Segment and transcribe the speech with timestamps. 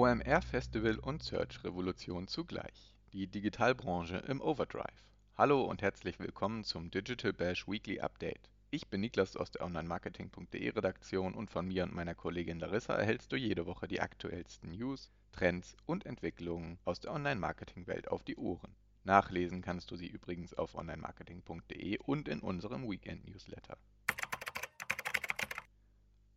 [0.00, 2.94] OMR Festival und Search Revolution zugleich.
[3.12, 5.02] Die Digitalbranche im Overdrive.
[5.36, 8.48] Hallo und herzlich willkommen zum Digital Bash Weekly Update.
[8.70, 13.32] Ich bin Niklas aus der Online-Marketing.de Redaktion und von mir und meiner Kollegin Larissa erhältst
[13.32, 18.76] du jede Woche die aktuellsten News, Trends und Entwicklungen aus der Online-Marketing-Welt auf die Ohren.
[19.02, 23.76] Nachlesen kannst du sie übrigens auf online-marketing.de und in unserem Weekend-Newsletter.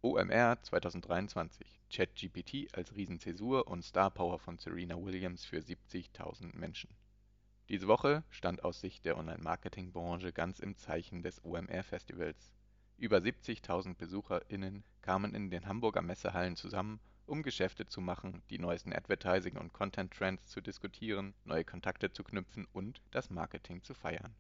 [0.04, 6.90] OMR 2023 ChatGPT als Riesenzäsur und Star Power von Serena Williams für 70.000 Menschen.
[7.70, 12.52] Diese Woche stand aus Sicht der Online-Marketing-Branche ganz im Zeichen des OMR-Festivals.
[12.98, 18.94] Über 70.000 BesucherInnen kamen in den Hamburger Messehallen zusammen, um Geschäfte zu machen, die neuesten
[18.94, 24.34] Advertising- und Content-Trends zu diskutieren, neue Kontakte zu knüpfen und das Marketing zu feiern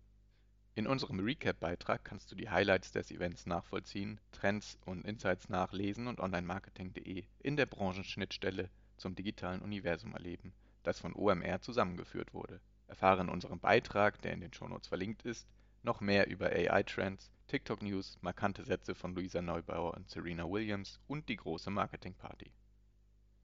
[0.74, 6.22] in unserem Recap-Beitrag kannst du die Highlights des Events nachvollziehen, Trends und Insights nachlesen und
[6.22, 12.62] onlinemarketing.de in der Branchenschnittstelle zum digitalen Universum erleben, das von OMR zusammengeführt wurde.
[12.88, 15.46] Erfahre in unserem Beitrag, der in den Shownotes verlinkt ist,
[15.84, 21.36] noch mehr über AI-Trends, TikTok-News, markante Sätze von Luisa Neubauer und Serena Williams und die
[21.36, 22.52] große Marketing-Party.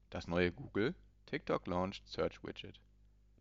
[0.08, 0.94] Das neue Google,
[1.26, 2.80] TikTok launched Search Widget.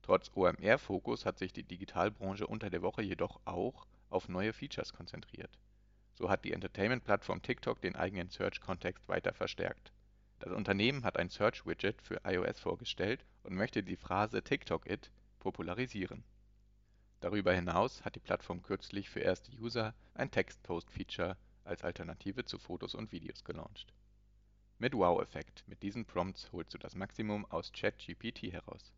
[0.07, 5.59] Trotz OMR-Fokus hat sich die Digitalbranche unter der Woche jedoch auch auf neue Features konzentriert.
[6.13, 9.91] So hat die Entertainment-Plattform TikTok den eigenen Search-Kontext weiter verstärkt.
[10.39, 16.23] Das Unternehmen hat ein Search-Widget für iOS vorgestellt und möchte die Phrase TikTok It popularisieren.
[17.19, 22.95] Darüber hinaus hat die Plattform kürzlich für erste User ein Text-Post-Feature als Alternative zu Fotos
[22.95, 23.93] und Videos gelauncht.
[24.79, 25.65] Mit Wow-Effekt.
[25.67, 28.93] Mit diesen Prompts holst du das Maximum aus ChatGPT heraus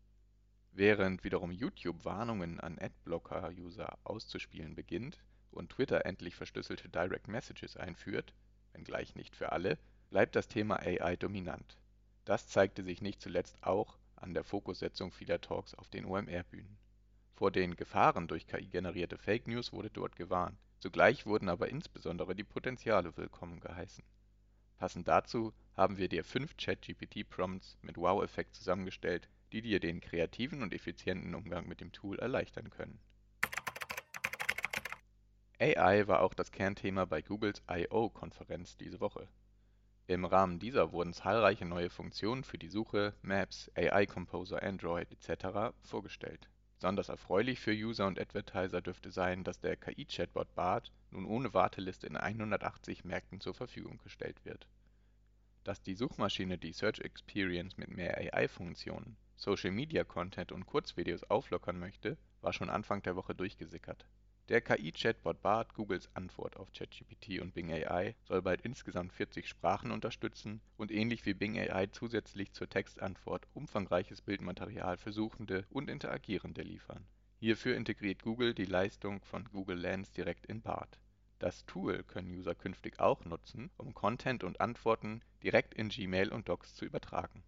[0.72, 5.18] Während wiederum YouTube Warnungen an Adblocker-User auszuspielen beginnt
[5.50, 8.32] und Twitter endlich verschlüsselte Direct Messages einführt
[8.72, 9.78] (wenngleich nicht für alle),
[10.10, 11.76] bleibt das Thema AI dominant.
[12.24, 16.78] Das zeigte sich nicht zuletzt auch an der Fokussetzung vieler Talks auf den OMR-Bühnen.
[17.34, 22.44] Vor den Gefahren durch KI-generierte Fake News wurde dort gewarnt, zugleich wurden aber insbesondere die
[22.44, 24.04] Potenziale willkommen geheißen.
[24.78, 30.72] Passend dazu haben wir dir fünf ChatGPT-Prompts mit Wow-Effekt zusammengestellt die dir den kreativen und
[30.72, 33.00] effizienten Umgang mit dem Tool erleichtern können.
[35.58, 39.28] AI war auch das Kernthema bei Googles I.O.-Konferenz diese Woche.
[40.06, 45.74] Im Rahmen dieser wurden zahlreiche neue Funktionen für die Suche, Maps, AI Composer, Android etc.
[45.82, 46.48] vorgestellt.
[46.76, 52.06] Besonders erfreulich für User und Advertiser dürfte sein, dass der KI-Chatbot Bart nun ohne Warteliste
[52.06, 54.66] in 180 Märkten zur Verfügung gestellt wird.
[55.62, 62.52] Dass die Suchmaschine die Search Experience mit mehr AI-Funktionen Social-Media-Content und Kurzvideos auflockern möchte, war
[62.52, 64.06] schon Anfang der Woche durchgesickert.
[64.50, 69.92] Der KI-Chatbot Bart, Googles Antwort auf ChatGPT und Bing AI, soll bald insgesamt 40 Sprachen
[69.92, 76.60] unterstützen und ähnlich wie Bing AI zusätzlich zur Textantwort umfangreiches Bildmaterial für Suchende und Interagierende
[76.60, 77.06] liefern.
[77.38, 80.98] Hierfür integriert Google die Leistung von Google Lens direkt in Bart.
[81.38, 86.50] Das Tool können User künftig auch nutzen, um Content und Antworten direkt in Gmail und
[86.50, 87.42] Docs zu übertragen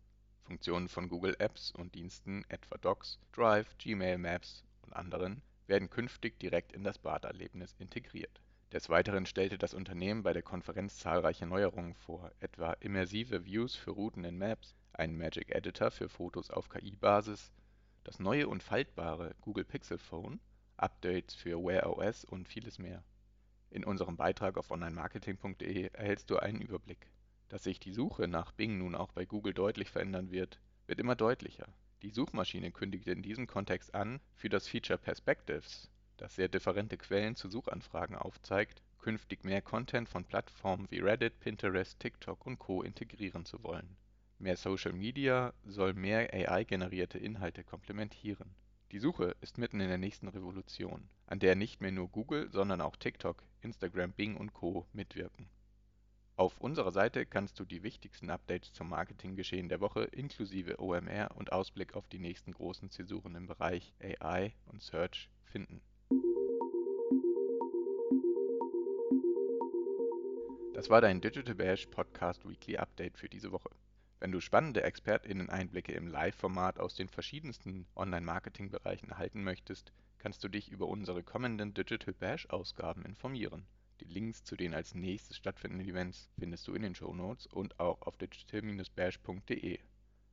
[0.53, 6.39] Funktionen von Google Apps und Diensten etwa Docs, Drive, Gmail, Maps und anderen werden künftig
[6.39, 8.43] direkt in das Bart-Erlebnis integriert.
[8.71, 13.93] Des Weiteren stellte das Unternehmen bei der Konferenz zahlreiche Neuerungen vor, etwa immersive Views für
[13.93, 17.51] Routen in Maps, einen Magic Editor für Fotos auf KI-Basis,
[18.05, 20.39] das neue und faltbare Google Pixel Phone,
[20.77, 23.03] Updates für Wear OS und vieles mehr.
[23.71, 27.09] In unserem Beitrag auf onlinemarketing.de erhältst du einen Überblick
[27.53, 31.15] dass sich die Suche nach Bing nun auch bei Google deutlich verändern wird, wird immer
[31.15, 31.69] deutlicher.
[32.01, 37.37] Die Suchmaschine kündigte in diesem Kontext an, für das Feature Perspectives, das sehr differente Quellen
[37.37, 42.83] zu Suchanfragen aufzeigt, künftig mehr Content von Plattformen wie Reddit, Pinterest, TikTok und Co.
[42.83, 43.99] integrieren zu wollen.
[44.39, 48.55] Mehr Social Media soll mehr AI-generierte Inhalte komplementieren.
[48.93, 52.81] Die Suche ist mitten in der nächsten Revolution, an der nicht mehr nur Google, sondern
[52.81, 54.87] auch TikTok, Instagram, Bing und Co.
[54.95, 55.51] mitwirken
[56.37, 61.53] auf unserer Seite kannst du die wichtigsten Updates zum Marketinggeschehen der Woche inklusive OMR und
[61.53, 65.83] Ausblick auf die nächsten großen Zäsuren im Bereich AI und Search finden.
[70.75, 73.71] Das war dein Digital Bash Podcast Weekly Update für diese Woche.
[74.19, 80.71] Wenn du spannende ExpertInnen-Einblicke im Live-Format aus den verschiedensten Online-Marketing-Bereichen erhalten möchtest, kannst du dich
[80.71, 83.67] über unsere kommenden Digital Bash-Ausgaben informieren.
[84.03, 88.03] Die Links zu den als nächstes stattfindenden Events findest du in den Shownotes und auch
[88.03, 89.79] auf digital-bash.de.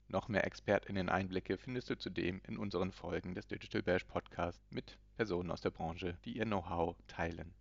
[0.07, 5.51] Noch mehr ExpertInnen-Einblicke findest du zudem in unseren Folgen des Digital Bash Podcast mit Personen
[5.51, 7.53] aus der Branche, die ihr Know-how teilen.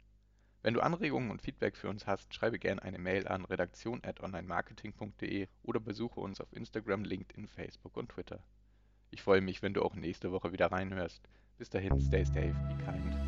[0.62, 5.78] Wenn du Anregungen und Feedback für uns hast, schreibe gerne eine Mail an redaktion@onlinemarketing.de oder
[5.78, 8.42] besuche uns auf Instagram, LinkedIn, Facebook und Twitter.
[9.10, 11.28] Ich freue mich, wenn du auch nächste Woche wieder reinhörst.
[11.58, 13.27] Bis dahin, stay safe, be kind.